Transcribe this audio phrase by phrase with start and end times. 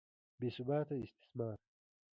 [0.39, 1.57] بې ثباته استثمار.